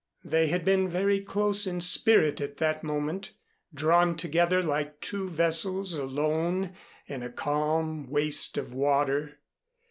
They 0.23 0.47
had 0.47 0.65
been 0.65 0.89
very 0.89 1.19
close 1.21 1.67
in 1.67 1.79
spirit 1.79 2.41
at 2.41 2.57
that 2.57 2.83
moment, 2.83 3.33
drawn 3.71 4.15
together 4.17 4.63
like 4.63 4.99
two 4.99 5.29
vessels 5.29 5.93
alone 5.93 6.73
in 7.05 7.21
a 7.21 7.29
calm 7.29 8.07
waste 8.09 8.57
of 8.57 8.73
water. 8.73 9.37